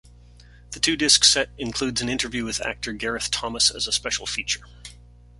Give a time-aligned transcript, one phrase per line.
[0.71, 4.65] The two-disc set includes an interview with actor Gareth Thomas as a special feature.